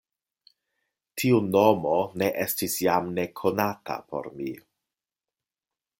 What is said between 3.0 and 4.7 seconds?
nekonata por mi.